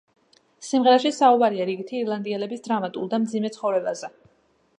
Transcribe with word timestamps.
სიმღერაში 0.67 1.11
საუბარია 1.17 1.67
რიგითი 1.71 1.99
ირლანდიელების 2.01 2.65
დრამატულ 2.69 3.13
და 3.13 3.21
მძიმე 3.27 3.53
ცხოვრებაზე. 3.59 4.13